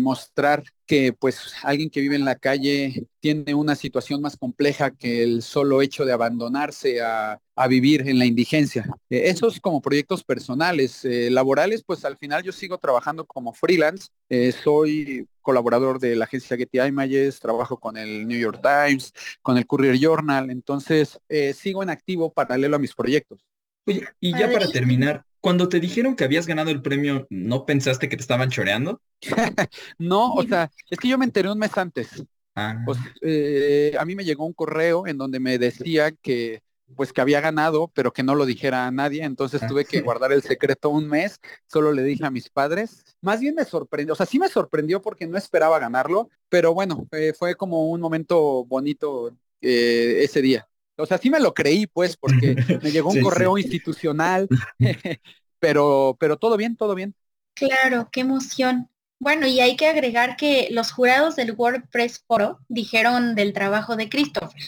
mostrar 0.00 0.62
que 0.84 1.14
pues 1.14 1.54
alguien 1.62 1.88
que 1.88 2.00
vive 2.00 2.14
en 2.14 2.26
la 2.26 2.36
calle 2.36 3.06
tiene 3.20 3.54
una 3.54 3.74
situación 3.74 4.20
más 4.20 4.36
compleja 4.36 4.90
que 4.90 5.22
el 5.22 5.42
solo 5.42 5.80
hecho 5.80 6.04
de 6.04 6.12
abandonarse 6.12 7.00
a, 7.00 7.40
vivir 7.68 8.06
en 8.06 8.18
la 8.18 8.26
indigencia. 8.26 8.84
Eh, 9.08 9.22
esos 9.30 9.58
como 9.60 9.80
proyectos 9.80 10.22
personales, 10.22 11.04
eh, 11.06 11.30
laborales, 11.30 11.82
pues 11.82 12.04
al 12.04 12.18
final 12.18 12.42
yo 12.42 12.52
sigo 12.52 12.76
trabajando 12.76 13.24
como 13.24 13.54
freelance. 13.54 14.08
Eh, 14.28 14.52
soy 14.52 15.26
colaborador 15.40 15.98
de 15.98 16.16
la 16.16 16.26
agencia 16.26 16.56
Getty 16.56 16.80
Images, 16.80 17.40
trabajo 17.40 17.78
con 17.78 17.96
el 17.96 18.28
New 18.28 18.38
York 18.38 18.60
Times, 18.62 19.12
con 19.40 19.56
el 19.56 19.66
Courier 19.66 19.98
Journal, 19.98 20.50
entonces 20.50 21.18
sigo 21.54 21.82
en 21.82 21.90
activo 21.90 22.30
paralelo 22.32 22.76
a 22.76 22.80
mis 22.80 22.94
proyectos. 22.94 23.40
Oye, 23.86 24.06
y 24.20 24.32
ya 24.32 24.50
para 24.50 24.68
terminar, 24.68 25.24
cuando 25.46 25.68
te 25.68 25.78
dijeron 25.78 26.16
que 26.16 26.24
habías 26.24 26.44
ganado 26.44 26.72
el 26.72 26.82
premio, 26.82 27.24
¿no 27.30 27.66
pensaste 27.66 28.08
que 28.08 28.16
te 28.16 28.20
estaban 28.20 28.50
choreando? 28.50 29.00
no, 29.96 30.32
o 30.32 30.42
sea, 30.42 30.72
es 30.90 30.98
que 30.98 31.06
yo 31.06 31.18
me 31.18 31.24
enteré 31.24 31.48
un 31.48 31.60
mes 31.60 31.78
antes. 31.78 32.24
Ah. 32.56 32.82
Pues, 32.84 32.98
eh, 33.22 33.94
a 33.96 34.04
mí 34.04 34.16
me 34.16 34.24
llegó 34.24 34.44
un 34.44 34.52
correo 34.52 35.06
en 35.06 35.16
donde 35.16 35.38
me 35.38 35.56
decía 35.58 36.10
que 36.10 36.62
pues 36.96 37.12
que 37.12 37.20
había 37.20 37.40
ganado, 37.40 37.92
pero 37.94 38.12
que 38.12 38.24
no 38.24 38.34
lo 38.34 38.44
dijera 38.44 38.88
a 38.88 38.90
nadie, 38.90 39.22
entonces 39.22 39.64
tuve 39.68 39.84
que 39.84 40.00
guardar 40.00 40.32
el 40.32 40.42
secreto 40.42 40.90
un 40.90 41.06
mes, 41.06 41.38
solo 41.68 41.92
le 41.92 42.02
dije 42.02 42.26
a 42.26 42.30
mis 42.32 42.50
padres. 42.50 43.04
Más 43.20 43.38
bien 43.38 43.54
me 43.54 43.64
sorprendió, 43.64 44.14
o 44.14 44.16
sea, 44.16 44.26
sí 44.26 44.40
me 44.40 44.48
sorprendió 44.48 45.00
porque 45.00 45.28
no 45.28 45.38
esperaba 45.38 45.78
ganarlo, 45.78 46.28
pero 46.48 46.74
bueno, 46.74 47.06
eh, 47.12 47.32
fue 47.38 47.54
como 47.54 47.88
un 47.90 48.00
momento 48.00 48.64
bonito 48.64 49.30
eh, 49.60 50.22
ese 50.24 50.42
día. 50.42 50.66
O 50.96 51.06
sea, 51.06 51.18
sí 51.18 51.30
me 51.30 51.40
lo 51.40 51.54
creí, 51.54 51.86
pues, 51.86 52.16
porque 52.16 52.56
me 52.82 52.90
llegó 52.90 53.10
un 53.10 53.20
correo 53.20 53.58
institucional, 53.58 54.48
pero, 55.58 56.16
pero 56.18 56.36
todo 56.36 56.56
bien, 56.56 56.76
todo 56.76 56.94
bien. 56.94 57.14
Claro, 57.54 58.08
qué 58.12 58.20
emoción. 58.20 58.90
Bueno, 59.18 59.46
y 59.46 59.60
hay 59.60 59.76
que 59.76 59.88
agregar 59.88 60.36
que 60.36 60.68
los 60.70 60.92
jurados 60.92 61.36
del 61.36 61.52
WordPress 61.52 62.24
Foro 62.26 62.60
dijeron 62.68 63.34
del 63.34 63.52
trabajo 63.52 63.96
de 63.96 64.08
Christopher. 64.08 64.62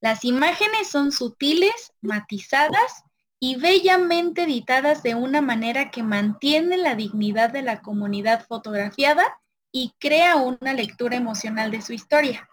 Las 0.00 0.24
imágenes 0.24 0.88
son 0.88 1.10
sutiles, 1.10 1.92
matizadas 2.00 3.02
y 3.40 3.56
bellamente 3.56 4.44
editadas 4.44 5.02
de 5.02 5.16
una 5.16 5.40
manera 5.40 5.90
que 5.90 6.04
mantiene 6.04 6.76
la 6.76 6.94
dignidad 6.94 7.50
de 7.50 7.62
la 7.62 7.82
comunidad 7.82 8.46
fotografiada 8.46 9.40
y 9.72 9.94
crea 9.98 10.36
una 10.36 10.72
lectura 10.72 11.16
emocional 11.16 11.70
de 11.70 11.82
su 11.82 11.92
historia. 11.92 12.48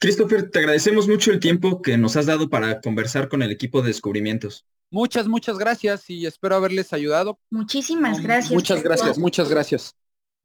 Christopher, 0.00 0.48
te 0.48 0.60
agradecemos 0.60 1.08
mucho 1.08 1.32
el 1.32 1.40
tiempo 1.40 1.82
que 1.82 1.98
nos 1.98 2.16
has 2.16 2.26
dado 2.26 2.48
para 2.48 2.80
conversar 2.80 3.28
con 3.28 3.42
el 3.42 3.50
equipo 3.50 3.82
de 3.82 3.88
descubrimientos. 3.88 4.64
Muchas, 4.90 5.26
muchas 5.26 5.58
gracias 5.58 6.08
y 6.08 6.24
espero 6.24 6.54
haberles 6.54 6.92
ayudado. 6.92 7.40
Muchísimas 7.50 8.22
gracias. 8.22 8.52
Muchas 8.52 8.80
gracias, 8.80 9.18
muchas 9.18 9.48
gracias. 9.48 9.96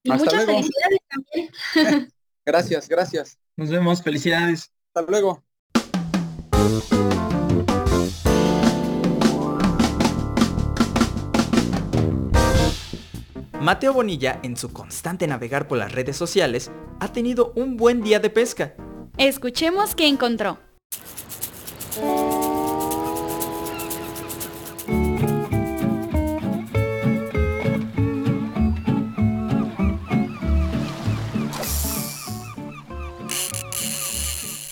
Y 0.01 0.11
muchas 0.11 0.45
felicidades 0.45 0.99
también. 1.07 2.11
gracias, 2.45 2.89
gracias. 2.89 3.37
Nos 3.55 3.69
vemos, 3.69 4.01
felicidades. 4.01 4.71
Hasta 4.91 5.09
luego. 5.09 5.43
Mateo 13.61 13.93
Bonilla, 13.93 14.39
en 14.41 14.57
su 14.57 14.73
constante 14.73 15.27
navegar 15.27 15.67
por 15.67 15.77
las 15.77 15.91
redes 15.91 16.17
sociales, 16.17 16.71
ha 16.99 17.13
tenido 17.13 17.53
un 17.55 17.77
buen 17.77 18.01
día 18.01 18.19
de 18.19 18.31
pesca 18.31 18.75
Escuchemos 19.17 19.93
qué 19.93 20.07
encontró. 20.07 20.57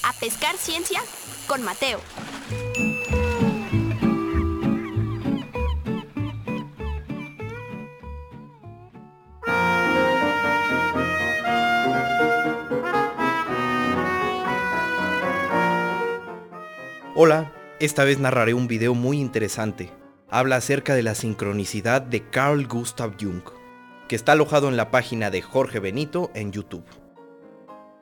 A 0.03 0.13
pescar 0.19 0.57
ciencia 0.57 1.01
con 1.47 1.61
Mateo. 1.63 1.99
Hola, 17.23 17.53
esta 17.79 18.03
vez 18.03 18.17
narraré 18.17 18.55
un 18.55 18.67
video 18.67 18.95
muy 18.95 19.19
interesante. 19.19 19.91
Habla 20.27 20.55
acerca 20.55 20.95
de 20.95 21.03
la 21.03 21.13
sincronicidad 21.13 22.01
de 22.01 22.27
Carl 22.27 22.65
Gustav 22.65 23.13
Jung, 23.21 23.43
que 24.07 24.15
está 24.15 24.31
alojado 24.31 24.69
en 24.69 24.75
la 24.75 24.89
página 24.89 25.29
de 25.29 25.43
Jorge 25.43 25.77
Benito 25.77 26.31
en 26.33 26.51
YouTube. 26.51 26.83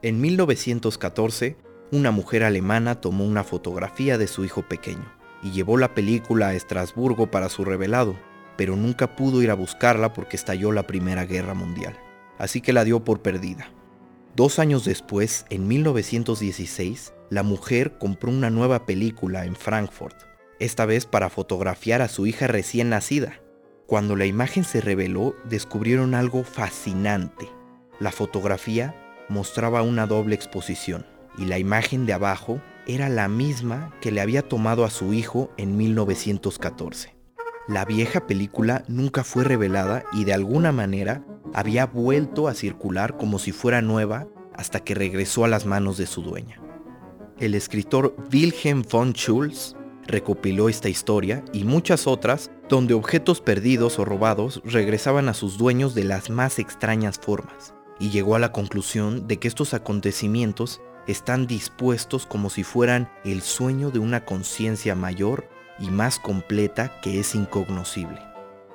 En 0.01 0.21
1914, 0.21 1.57
una 1.91 2.11
mujer 2.11 2.45
alemana 2.45 3.01
tomó 3.01 3.25
una 3.25 3.43
fotografía 3.43 4.17
de 4.17 4.27
su 4.27 4.45
hijo 4.45 4.61
pequeño 4.61 5.11
y 5.43 5.51
llevó 5.51 5.75
la 5.75 5.93
película 5.93 6.47
a 6.47 6.53
Estrasburgo 6.53 7.29
para 7.29 7.49
su 7.49 7.65
revelado, 7.65 8.15
pero 8.55 8.77
nunca 8.77 9.17
pudo 9.17 9.41
ir 9.41 9.51
a 9.51 9.55
buscarla 9.55 10.13
porque 10.13 10.37
estalló 10.37 10.71
la 10.71 10.87
Primera 10.87 11.25
Guerra 11.25 11.55
Mundial, 11.55 11.99
así 12.37 12.61
que 12.61 12.71
la 12.71 12.85
dio 12.85 13.03
por 13.03 13.21
perdida. 13.21 13.69
Dos 14.37 14.59
años 14.59 14.85
después, 14.85 15.45
en 15.49 15.67
1916, 15.67 17.11
la 17.29 17.43
mujer 17.43 17.97
compró 17.99 18.31
una 18.31 18.49
nueva 18.49 18.85
película 18.85 19.45
en 19.45 19.55
Frankfurt, 19.55 20.15
esta 20.59 20.85
vez 20.85 21.05
para 21.05 21.29
fotografiar 21.29 22.01
a 22.01 22.07
su 22.07 22.25
hija 22.25 22.47
recién 22.47 22.89
nacida. 22.89 23.39
Cuando 23.85 24.15
la 24.15 24.25
imagen 24.25 24.63
se 24.63 24.81
reveló, 24.81 25.35
descubrieron 25.45 26.15
algo 26.15 26.43
fascinante. 26.43 27.47
La 27.99 28.11
fotografía 28.11 28.95
mostraba 29.29 29.83
una 29.83 30.07
doble 30.07 30.35
exposición 30.35 31.05
y 31.37 31.45
la 31.45 31.59
imagen 31.59 32.05
de 32.05 32.13
abajo 32.13 32.61
era 32.87 33.09
la 33.09 33.27
misma 33.27 33.93
que 34.01 34.11
le 34.11 34.21
había 34.21 34.41
tomado 34.41 34.83
a 34.83 34.89
su 34.89 35.13
hijo 35.13 35.51
en 35.57 35.77
1914. 35.77 37.15
La 37.67 37.85
vieja 37.85 38.25
película 38.25 38.83
nunca 38.87 39.23
fue 39.23 39.43
revelada 39.43 40.03
y 40.11 40.23
de 40.23 40.33
alguna 40.33 40.71
manera 40.71 41.23
había 41.53 41.85
vuelto 41.85 42.47
a 42.47 42.55
circular 42.55 43.17
como 43.17 43.37
si 43.37 43.51
fuera 43.51 43.83
nueva 43.83 44.27
hasta 44.55 44.79
que 44.79 44.95
regresó 44.95 45.45
a 45.45 45.47
las 45.47 45.67
manos 45.67 45.97
de 45.97 46.07
su 46.07 46.23
dueña 46.23 46.59
el 47.39 47.55
escritor 47.55 48.15
Wilhelm 48.31 48.83
von 48.89 49.13
Schulz 49.13 49.75
recopiló 50.05 50.67
esta 50.67 50.89
historia 50.89 51.43
y 51.53 51.63
muchas 51.63 52.05
otras 52.05 52.51
donde 52.67 52.93
objetos 52.93 53.41
perdidos 53.41 53.97
o 53.97 54.05
robados 54.05 54.61
regresaban 54.65 55.29
a 55.29 55.33
sus 55.33 55.57
dueños 55.57 55.95
de 55.95 56.03
las 56.03 56.29
más 56.29 56.59
extrañas 56.59 57.17
formas, 57.17 57.73
y 57.99 58.09
llegó 58.09 58.35
a 58.35 58.39
la 58.39 58.51
conclusión 58.51 59.27
de 59.27 59.37
que 59.37 59.47
estos 59.47 59.73
acontecimientos 59.73 60.81
están 61.07 61.47
dispuestos 61.47 62.25
como 62.25 62.49
si 62.49 62.63
fueran 62.63 63.09
el 63.23 63.41
sueño 63.41 63.89
de 63.89 63.99
una 63.99 64.25
conciencia 64.25 64.93
mayor 64.93 65.47
y 65.79 65.89
más 65.89 66.19
completa 66.19 66.99
que 67.01 67.19
es 67.19 67.35
incognoscible. 67.35 68.19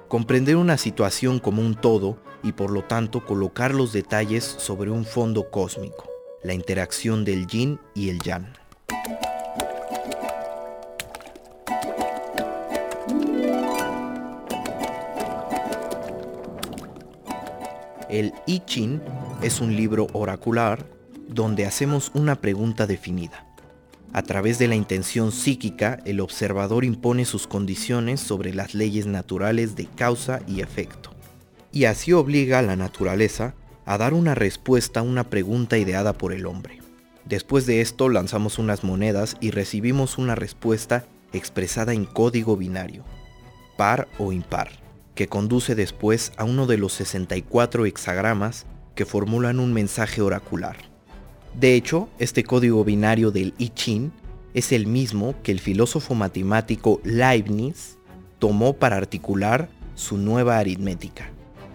Comprender 0.08 0.56
una 0.56 0.78
situación 0.78 1.38
como 1.38 1.60
un 1.60 1.74
todo 1.74 2.18
y 2.42 2.52
por 2.52 2.70
lo 2.70 2.82
tanto 2.82 3.24
colocar 3.24 3.74
los 3.74 3.92
detalles 3.92 4.44
sobre 4.44 4.90
un 4.90 5.04
fondo 5.04 5.50
cósmico 5.50 6.13
la 6.44 6.52
interacción 6.52 7.24
del 7.24 7.46
yin 7.46 7.80
y 7.94 8.10
el 8.10 8.20
yang. 8.20 8.46
El 18.10 18.32
I 18.46 18.60
Ching 18.66 19.00
es 19.42 19.60
un 19.60 19.74
libro 19.74 20.06
oracular 20.12 20.86
donde 21.26 21.64
hacemos 21.64 22.12
una 22.14 22.36
pregunta 22.36 22.86
definida. 22.86 23.46
A 24.12 24.22
través 24.22 24.58
de 24.58 24.68
la 24.68 24.76
intención 24.76 25.32
psíquica, 25.32 25.98
el 26.04 26.20
observador 26.20 26.84
impone 26.84 27.24
sus 27.24 27.48
condiciones 27.48 28.20
sobre 28.20 28.54
las 28.54 28.74
leyes 28.74 29.06
naturales 29.06 29.74
de 29.74 29.86
causa 29.86 30.40
y 30.46 30.60
efecto, 30.60 31.10
y 31.72 31.86
así 31.86 32.12
obliga 32.12 32.60
a 32.60 32.62
la 32.62 32.76
naturaleza 32.76 33.54
a 33.86 33.98
dar 33.98 34.14
una 34.14 34.34
respuesta 34.34 35.00
a 35.00 35.02
una 35.02 35.24
pregunta 35.24 35.78
ideada 35.78 36.12
por 36.12 36.32
el 36.32 36.46
hombre. 36.46 36.80
Después 37.24 37.66
de 37.66 37.80
esto 37.80 38.08
lanzamos 38.08 38.58
unas 38.58 38.84
monedas 38.84 39.36
y 39.40 39.50
recibimos 39.50 40.18
una 40.18 40.34
respuesta 40.34 41.06
expresada 41.32 41.92
en 41.92 42.04
código 42.04 42.56
binario, 42.56 43.04
par 43.76 44.08
o 44.18 44.32
impar, 44.32 44.70
que 45.14 45.28
conduce 45.28 45.74
después 45.74 46.32
a 46.36 46.44
uno 46.44 46.66
de 46.66 46.78
los 46.78 46.92
64 46.92 47.86
hexagramas 47.86 48.66
que 48.94 49.06
formulan 49.06 49.58
un 49.58 49.72
mensaje 49.72 50.20
oracular. 50.20 50.76
De 51.58 51.74
hecho, 51.74 52.08
este 52.18 52.44
código 52.44 52.84
binario 52.84 53.30
del 53.30 53.54
I 53.58 53.68
Ching 53.70 54.12
es 54.54 54.72
el 54.72 54.86
mismo 54.86 55.34
que 55.42 55.52
el 55.52 55.60
filósofo 55.60 56.14
matemático 56.14 57.00
Leibniz 57.04 57.98
tomó 58.38 58.74
para 58.74 58.96
articular 58.96 59.68
su 59.94 60.16
nueva 60.16 60.58
aritmética, 60.58 61.30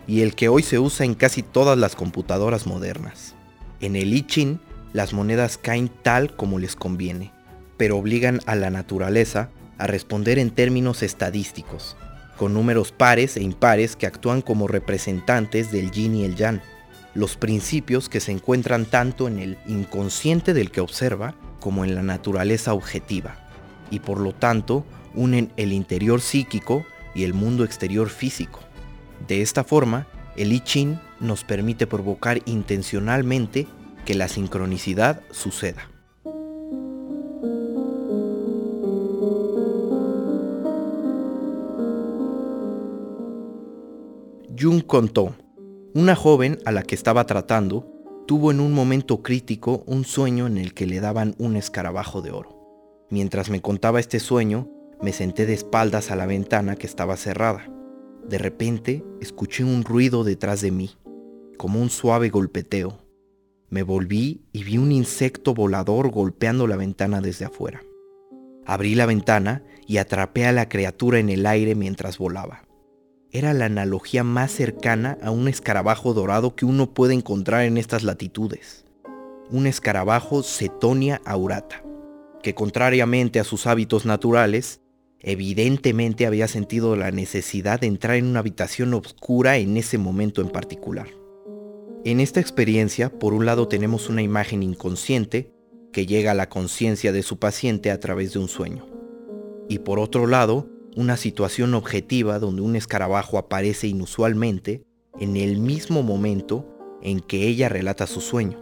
y 0.10 0.24
el 0.24 0.34
que 0.34 0.50
hoy 0.50 0.64
se 0.64 0.80
usa 0.80 1.06
en 1.06 1.14
casi 1.14 1.44
todas 1.44 1.78
las 1.78 1.96
computadoras 1.96 2.66
modernas. 2.66 3.36
En 3.80 3.96
el 3.96 4.12
I 4.12 4.58
las 4.92 5.14
monedas 5.14 5.60
caen 5.60 5.88
tal 6.02 6.36
como 6.36 6.58
les 6.58 6.76
conviene, 6.76 7.32
pero 7.78 7.96
obligan 7.96 8.40
a 8.48 8.56
la 8.56 8.72
naturaleza 8.72 9.50
a 9.78 9.86
responder 9.86 10.40
en 10.40 10.50
términos 10.50 11.04
estadísticos, 11.04 11.96
con 12.40 12.56
números 12.56 12.92
pares 12.92 13.38
e 13.38 13.44
impares 13.44 13.96
que 13.96 14.08
actúan 14.08 14.42
como 14.42 14.68
representantes 14.68 15.72
del 15.72 15.92
yin 15.92 16.16
y 16.16 16.24
el 16.24 16.36
yang, 16.36 16.60
los 17.14 17.38
principios 17.38 18.10
que 18.10 18.20
se 18.20 18.32
encuentran 18.32 18.86
tanto 18.86 19.28
en 19.28 19.38
el 19.38 19.60
inconsciente 19.68 20.56
del 20.56 20.72
que 20.72 20.82
observa 20.82 21.36
como 21.60 21.86
en 21.86 21.94
la 21.94 22.02
naturaleza 22.02 22.74
objetiva, 22.74 23.36
y 23.92 24.00
por 24.00 24.20
lo 24.20 24.34
tanto 24.34 24.86
unen 25.14 25.52
el 25.56 25.72
interior 25.72 26.20
psíquico 26.20 26.84
y 27.14 27.26
el 27.26 27.36
mundo 27.36 27.64
exterior 27.64 28.10
físico. 28.10 28.62
De 29.28 29.42
esta 29.42 29.64
forma, 29.64 30.08
el 30.36 30.54
I 30.54 30.62
Ching 30.62 31.00
nos 31.20 31.44
permite 31.44 31.88
provocar 31.88 32.42
intencionalmente 32.46 33.68
que 34.06 34.16
la 34.16 34.28
sincronicidad 34.28 35.22
suceda. 35.32 35.90
Jung 44.60 44.86
contó, 44.86 45.36
una 45.94 46.16
joven 46.16 46.60
a 46.66 46.72
la 46.72 46.84
que 46.84 46.96
estaba 46.96 47.26
tratando 47.26 47.88
tuvo 48.28 48.52
en 48.52 48.60
un 48.60 48.74
momento 48.74 49.24
crítico 49.24 49.84
un 49.86 50.04
sueño 50.06 50.48
en 50.48 50.58
el 50.58 50.74
que 50.74 50.86
le 50.86 51.00
daban 51.00 51.34
un 51.38 51.56
escarabajo 51.56 52.22
de 52.22 52.32
oro. 52.32 53.08
Mientras 53.10 53.50
me 53.50 53.62
contaba 53.62 54.00
este 54.00 54.20
sueño, 54.20 54.70
me 55.02 55.14
senté 55.14 55.46
de 55.46 55.54
espaldas 55.54 56.12
a 56.12 56.16
la 56.16 56.26
ventana 56.26 56.76
que 56.76 56.88
estaba 56.88 57.16
cerrada. 57.16 57.79
De 58.30 58.38
repente 58.38 59.04
escuché 59.20 59.64
un 59.64 59.84
ruido 59.84 60.24
detrás 60.24 60.62
de 60.62 60.70
mí, 60.70 60.92
como 61.58 61.82
un 61.82 61.90
suave 61.90 62.30
golpeteo. 62.30 63.00
Me 63.70 63.82
volví 63.82 64.44
y 64.54 64.64
vi 64.64 64.78
un 64.78 64.92
insecto 64.92 65.56
volador 65.56 66.12
golpeando 66.12 66.68
la 66.68 66.76
ventana 66.76 67.22
desde 67.22 67.46
afuera. 67.46 67.82
Abrí 68.68 68.94
la 68.94 69.08
ventana 69.08 69.64
y 69.88 69.98
atrapé 69.98 70.46
a 70.46 70.52
la 70.52 70.70
criatura 70.70 71.18
en 71.18 71.30
el 71.30 71.48
aire 71.48 71.74
mientras 71.74 72.20
volaba. 72.20 72.66
Era 73.32 73.56
la 73.56 73.66
analogía 73.66 74.24
más 74.24 74.52
cercana 74.52 75.18
a 75.24 75.32
un 75.32 75.48
escarabajo 75.48 76.14
dorado 76.14 76.56
que 76.56 76.66
uno 76.66 76.94
puede 76.94 77.16
encontrar 77.16 77.64
en 77.64 77.80
estas 77.80 78.04
latitudes. 78.04 78.86
Un 79.50 79.66
escarabajo 79.66 80.44
Cetonia 80.44 81.20
aurata, 81.26 81.84
que 82.44 82.54
contrariamente 82.54 83.40
a 83.40 83.44
sus 83.44 83.66
hábitos 83.66 84.06
naturales, 84.06 84.82
Evidentemente 85.22 86.26
había 86.26 86.48
sentido 86.48 86.96
la 86.96 87.12
necesidad 87.12 87.82
de 87.82 87.88
entrar 87.88 88.16
en 88.16 88.26
una 88.26 88.40
habitación 88.40 88.94
oscura 88.94 89.58
en 89.58 89.76
ese 89.76 89.98
momento 89.98 90.42
en 90.42 90.50
particular. 90.50 91.08
En 92.06 92.22
esta 92.22 92.40
experiencia, 92.40 93.10
por 93.10 93.34
un 93.34 93.46
lado 93.46 93.68
tenemos 93.68 94.08
una 94.08 94.22
imagen 94.22 94.64
inconsciente 94.64 95.52
que 95.92 96.06
llega 96.06 96.32
a 96.32 96.36
la 96.36 96.48
conciencia 96.48 97.12
de 97.12 97.24
su 97.24 97.40
paciente 97.40 97.92
a 97.92 98.00
través 98.00 98.34
de 98.34 98.40
un 98.40 98.48
sueño. 98.48 98.88
Y 99.68 99.80
por 99.80 100.00
otro 100.00 100.26
lado, 100.26 100.70
una 100.96 101.18
situación 101.18 101.74
objetiva 101.74 102.40
donde 102.40 102.62
un 102.62 102.78
escarabajo 102.78 103.38
aparece 103.38 103.88
inusualmente 103.88 104.84
en 105.20 105.36
el 105.36 105.58
mismo 105.58 106.02
momento 106.02 106.66
en 107.02 107.20
que 107.20 107.48
ella 107.48 107.68
relata 107.68 108.08
su 108.08 108.22
sueño, 108.22 108.58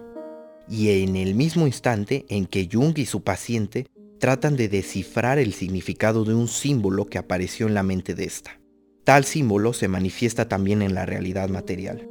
y 0.67 1.04
en 1.04 1.15
el 1.15 1.36
mismo 1.36 1.67
instante 1.67 2.26
en 2.30 2.46
que 2.46 2.67
Jung 2.72 2.98
y 2.98 3.06
su 3.06 3.22
paciente 3.22 3.88
tratan 4.19 4.56
de 4.56 4.69
descifrar 4.69 5.39
el 5.39 5.53
significado 5.53 6.23
de 6.23 6.34
un 6.34 6.47
símbolo 6.47 7.06
que 7.06 7.17
apareció 7.17 7.67
en 7.67 7.73
la 7.73 7.84
mente 7.84 8.15
de 8.15 8.25
esta. 8.25 8.60
Tal 9.03 9.23
símbolo 9.23 9.73
se 9.73 9.88
manifiesta 9.88 10.49
también 10.49 10.82
en 10.82 10.93
la 10.93 11.06
realidad 11.06 11.49
material. 11.49 12.10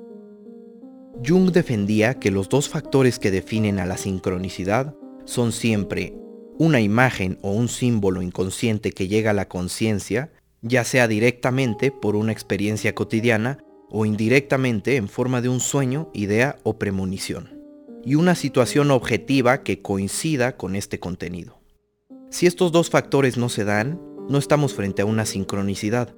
Jung 1.24 1.50
defendía 1.50 2.14
que 2.14 2.30
los 2.30 2.48
dos 2.48 2.68
factores 2.68 3.18
que 3.18 3.30
definen 3.30 3.78
a 3.78 3.86
la 3.86 3.96
sincronicidad 3.96 4.94
son 5.24 5.52
siempre 5.52 6.14
una 6.58 6.80
imagen 6.80 7.38
o 7.42 7.52
un 7.52 7.68
símbolo 7.68 8.22
inconsciente 8.22 8.92
que 8.92 9.08
llega 9.08 9.30
a 9.30 9.34
la 9.34 9.48
conciencia, 9.48 10.30
ya 10.62 10.84
sea 10.84 11.08
directamente 11.08 11.90
por 11.90 12.16
una 12.16 12.32
experiencia 12.32 12.94
cotidiana 12.94 13.58
o 13.90 14.06
indirectamente 14.06 14.96
en 14.96 15.08
forma 15.08 15.40
de 15.40 15.48
un 15.48 15.60
sueño, 15.60 16.10
idea 16.12 16.58
o 16.62 16.78
premonición, 16.78 17.60
y 18.04 18.14
una 18.14 18.34
situación 18.34 18.90
objetiva 18.90 19.62
que 19.62 19.82
coincida 19.82 20.56
con 20.56 20.76
este 20.76 20.98
contenido. 20.98 21.60
Si 22.36 22.46
estos 22.46 22.70
dos 22.70 22.90
factores 22.90 23.38
no 23.38 23.48
se 23.48 23.64
dan, 23.64 23.98
no 24.28 24.36
estamos 24.36 24.74
frente 24.74 25.00
a 25.00 25.06
una 25.06 25.24
sincronicidad, 25.24 26.14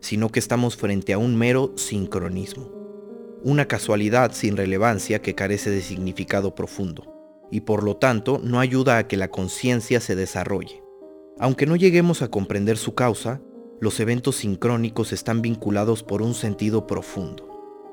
sino 0.00 0.28
que 0.28 0.38
estamos 0.38 0.76
frente 0.76 1.14
a 1.14 1.18
un 1.18 1.34
mero 1.34 1.72
sincronismo. 1.76 2.70
Una 3.42 3.64
casualidad 3.64 4.32
sin 4.34 4.58
relevancia 4.58 5.22
que 5.22 5.34
carece 5.34 5.70
de 5.70 5.80
significado 5.80 6.54
profundo, 6.54 7.14
y 7.50 7.62
por 7.62 7.84
lo 7.84 7.96
tanto 7.96 8.38
no 8.44 8.60
ayuda 8.60 8.98
a 8.98 9.08
que 9.08 9.16
la 9.16 9.30
conciencia 9.30 10.00
se 10.00 10.14
desarrolle. 10.14 10.82
Aunque 11.38 11.64
no 11.64 11.76
lleguemos 11.76 12.20
a 12.20 12.28
comprender 12.28 12.76
su 12.76 12.94
causa, 12.94 13.40
los 13.80 13.98
eventos 13.98 14.36
sincrónicos 14.36 15.14
están 15.14 15.40
vinculados 15.40 16.02
por 16.02 16.20
un 16.20 16.34
sentido 16.34 16.86
profundo. 16.86 17.48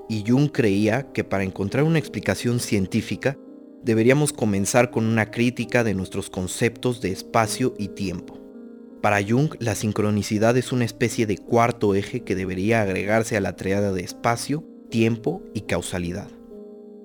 Y 0.09 0.29
Jung 0.29 0.51
creía 0.51 1.13
que 1.13 1.23
para 1.23 1.45
encontrar 1.45 1.85
una 1.85 1.99
explicación 1.99 2.59
científica 2.59 3.37
deberíamos 3.83 4.33
comenzar 4.33 4.91
con 4.91 5.05
una 5.05 5.31
crítica 5.31 5.83
de 5.83 5.93
nuestros 5.93 6.29
conceptos 6.29 7.01
de 7.01 7.11
espacio 7.11 7.73
y 7.77 7.89
tiempo. 7.89 8.37
Para 9.01 9.23
Jung, 9.23 9.55
la 9.59 9.75
sincronicidad 9.75 10.57
es 10.57 10.71
una 10.71 10.83
especie 10.83 11.25
de 11.25 11.37
cuarto 11.37 11.95
eje 11.95 12.21
que 12.21 12.35
debería 12.35 12.81
agregarse 12.81 13.37
a 13.37 13.41
la 13.41 13.55
triada 13.55 13.93
de 13.93 14.01
espacio, 14.01 14.65
tiempo 14.89 15.41
y 15.53 15.61
causalidad, 15.61 16.27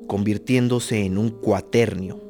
convirtiéndose 0.09 1.05
en 1.05 1.19
un 1.19 1.31
cuaternio. 1.31 2.21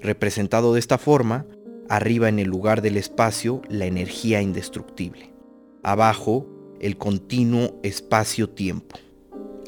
Representado 0.00 0.72
de 0.72 0.80
esta 0.80 0.96
forma, 0.96 1.46
arriba 1.90 2.30
en 2.30 2.38
el 2.38 2.48
lugar 2.48 2.80
del 2.80 2.96
espacio 2.96 3.60
la 3.68 3.84
energía 3.84 4.40
indestructible, 4.40 5.34
abajo 5.82 6.46
el 6.80 6.96
continuo 6.96 7.78
espacio-tiempo. 7.82 8.96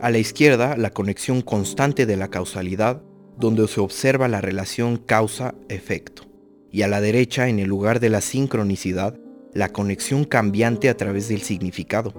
A 0.01 0.11
la 0.11 0.18
izquierda 0.18 0.79
la 0.79 0.90
conexión 0.90 1.42
constante 1.42 2.07
de 2.07 2.16
la 2.16 2.29
causalidad 2.29 3.03
donde 3.42 3.66
se 3.66 3.81
observa 3.81 4.28
la 4.28 4.40
relación 4.40 4.98
causa-efecto, 4.98 6.22
y 6.70 6.83
a 6.83 6.88
la 6.88 7.00
derecha, 7.00 7.48
en 7.48 7.59
el 7.59 7.68
lugar 7.68 7.98
de 7.98 8.09
la 8.09 8.20
sincronicidad, 8.20 9.18
la 9.52 9.70
conexión 9.70 10.24
cambiante 10.24 10.88
a 10.88 10.96
través 10.96 11.26
del 11.26 11.42
significado. 11.42 12.14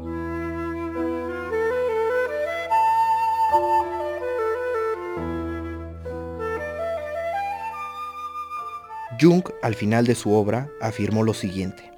Jung, 9.17 9.45
al 9.62 9.75
final 9.75 10.05
de 10.05 10.15
su 10.15 10.33
obra, 10.33 10.69
afirmó 10.81 11.23
lo 11.23 11.33
siguiente. 11.33 11.89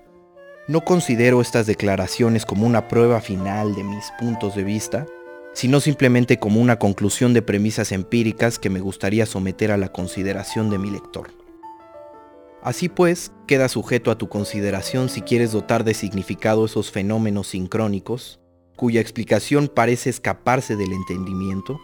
No 0.67 0.81
considero 0.81 1.41
estas 1.41 1.65
declaraciones 1.65 2.45
como 2.45 2.67
una 2.67 2.88
prueba 2.88 3.21
final 3.21 3.73
de 3.73 3.83
mis 3.83 4.05
puntos 4.19 4.53
de 4.55 4.63
vista, 4.63 5.07
sino 5.55 5.79
simplemente 5.79 6.37
como 6.37 6.59
una 6.59 6.77
conclusión 6.77 7.33
de 7.33 7.41
premisas 7.41 7.93
empíricas 7.93 8.59
que 8.59 8.69
me 8.69 8.81
gustaría 8.81 9.25
someter 9.25 9.71
a 9.71 9.77
la 9.77 9.87
consideración 9.87 10.69
de 10.69 10.77
mi 10.77 10.91
lector. 10.91 11.31
Así 12.61 12.89
pues, 12.89 13.31
queda 13.47 13.69
sujeto 13.69 14.11
a 14.11 14.17
tu 14.17 14.27
consideración 14.27 15.07
si 15.07 15.21
quieres 15.21 15.53
dotar 15.53 15.85
de 15.85 15.93
significado 15.93 16.65
esos 16.65 16.91
fenómenos 16.91 17.47
sincrónicos, 17.47 18.41
cuya 18.75 18.99
explicación 18.99 19.71
parece 19.73 20.09
escaparse 20.09 20.75
del 20.75 20.91
entendimiento, 20.91 21.79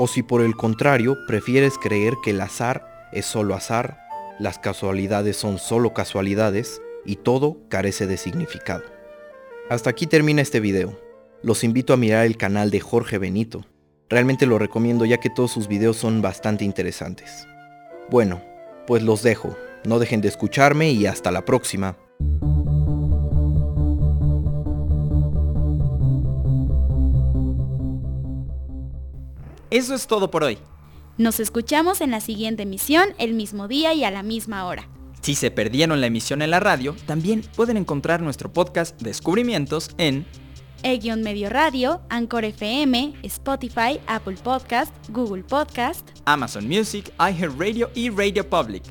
o 0.00 0.08
si 0.08 0.24
por 0.24 0.40
el 0.42 0.56
contrario 0.56 1.16
prefieres 1.28 1.78
creer 1.78 2.14
que 2.24 2.30
el 2.30 2.40
azar 2.40 3.08
es 3.12 3.26
solo 3.26 3.54
azar, 3.54 4.00
las 4.40 4.58
casualidades 4.58 5.36
son 5.36 5.58
solo 5.58 5.94
casualidades 5.94 6.82
y 7.04 7.16
todo 7.16 7.58
carece 7.68 8.08
de 8.08 8.16
significado. 8.16 8.82
Hasta 9.70 9.90
aquí 9.90 10.08
termina 10.08 10.42
este 10.42 10.58
video 10.58 11.07
los 11.42 11.62
invito 11.62 11.92
a 11.92 11.96
mirar 11.96 12.26
el 12.26 12.36
canal 12.36 12.70
de 12.70 12.80
Jorge 12.80 13.18
Benito. 13.18 13.64
Realmente 14.08 14.46
lo 14.46 14.58
recomiendo 14.58 15.04
ya 15.04 15.18
que 15.18 15.30
todos 15.30 15.50
sus 15.50 15.68
videos 15.68 15.96
son 15.96 16.22
bastante 16.22 16.64
interesantes. 16.64 17.46
Bueno, 18.10 18.42
pues 18.86 19.02
los 19.02 19.22
dejo. 19.22 19.56
No 19.84 19.98
dejen 19.98 20.20
de 20.20 20.28
escucharme 20.28 20.90
y 20.90 21.06
hasta 21.06 21.30
la 21.30 21.44
próxima. 21.44 21.96
Eso 29.70 29.94
es 29.94 30.06
todo 30.06 30.30
por 30.30 30.44
hoy. 30.44 30.58
Nos 31.18 31.40
escuchamos 31.40 32.00
en 32.00 32.10
la 32.10 32.20
siguiente 32.20 32.62
emisión, 32.62 33.08
el 33.18 33.34
mismo 33.34 33.68
día 33.68 33.92
y 33.92 34.04
a 34.04 34.10
la 34.10 34.22
misma 34.22 34.66
hora. 34.66 34.88
Si 35.20 35.34
se 35.34 35.50
perdieron 35.50 36.00
la 36.00 36.06
emisión 36.06 36.42
en 36.42 36.50
la 36.50 36.60
radio, 36.60 36.96
también 37.06 37.42
pueden 37.54 37.76
encontrar 37.76 38.22
nuestro 38.22 38.52
podcast 38.52 39.00
Descubrimientos 39.02 39.90
en 39.98 40.24
E-Medio 40.82 41.50
Radio, 41.50 42.00
Anchor 42.08 42.44
FM, 42.44 43.14
Spotify, 43.22 44.00
Apple 44.06 44.36
Podcast, 44.42 44.92
Google 45.10 45.42
Podcast, 45.42 46.08
Amazon 46.24 46.66
Music, 46.68 47.12
iHeartRadio 47.18 47.90
y 47.94 48.10
Radio 48.10 48.48
Public. 48.48 48.82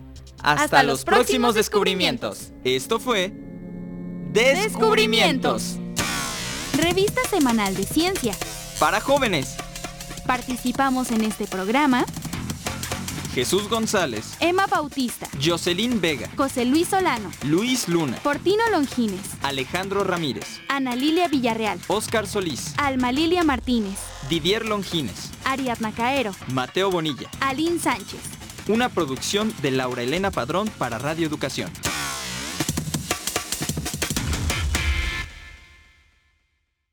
Hasta, 0.43 0.63
Hasta 0.63 0.83
los, 0.83 0.91
los 0.93 1.05
próximos 1.05 1.25
próximos 1.27 1.55
descubrimientos. 1.55 2.51
Esto 2.63 2.99
fue 2.99 3.33
Descubrimientos. 4.31 4.63
Descubrimientos 4.63 5.87
revista 6.77 7.21
semanal 7.29 7.75
de 7.75 7.83
ciencia. 7.83 8.35
para 8.79 9.01
jóvenes. 9.01 9.55
Participamos 10.25 11.11
en 11.11 11.23
este 11.23 11.47
programa 11.47 12.05
Jesús 13.37 13.69
González, 13.69 14.35
Emma 14.39 14.65
Bautista, 14.65 15.29
Jocelyn 15.39 16.01
Vega, 16.01 16.27
José 16.35 16.65
Luis 16.65 16.87
Solano, 16.87 17.29
Luis 17.43 17.87
Luna, 17.87 18.17
Fortino 18.17 18.63
Longines, 18.71 19.21
Alejandro 19.43 20.03
Ramírez, 20.03 20.59
Ana 20.69 20.95
Lilia 20.95 21.27
Villarreal, 21.27 21.79
Oscar 21.85 22.25
Solís, 22.25 22.73
Alma 22.77 23.11
Lilia 23.11 23.43
Martínez, 23.43 23.99
Didier 24.27 24.65
Longines, 24.65 25.29
Ariadna 25.45 25.91
Caero, 25.91 26.31
Mateo 26.51 26.89
Bonilla. 26.89 27.29
Aline 27.39 27.77
Sánchez. 27.77 28.21
Una 28.69 28.89
producción 28.89 29.53
de 29.61 29.69
Laura 29.69 30.01
Elena 30.01 30.31
Padrón 30.31 30.67
para 30.79 30.97
Radio 30.97 31.27
Educación. 31.27 31.69